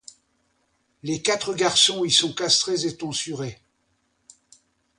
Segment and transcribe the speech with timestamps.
[1.03, 3.61] Les quatre garçons y sont castrés et tonsurés.